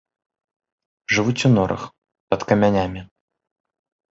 [1.17, 1.83] Жывуць у норах,
[2.35, 3.01] пад камянямі.